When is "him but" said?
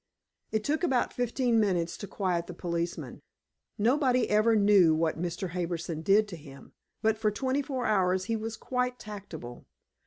6.37-7.19